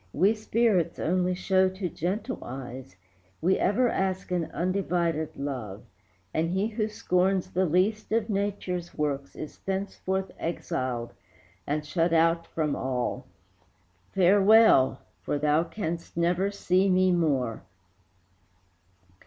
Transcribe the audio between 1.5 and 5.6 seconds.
to gentle eyes. We ever ask an undivided